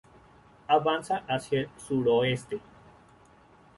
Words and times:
Avanza 0.67 1.21
hacia 1.27 1.59
el 1.59 1.69
suroeste. 1.77 2.59